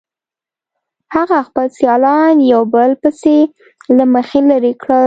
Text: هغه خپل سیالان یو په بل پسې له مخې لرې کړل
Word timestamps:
هغه 1.15 1.37
خپل 1.47 1.67
سیالان 1.77 2.35
یو 2.53 2.61
په 2.65 2.69
بل 2.73 2.91
پسې 3.01 3.37
له 3.97 4.03
مخې 4.13 4.39
لرې 4.49 4.73
کړل 4.81 4.99